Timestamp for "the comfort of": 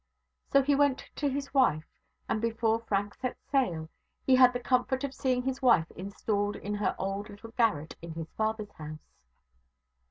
4.51-5.13